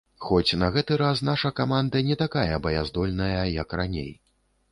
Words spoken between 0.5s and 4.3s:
на гэты раз наша каманда не такая баяздольная, як раней.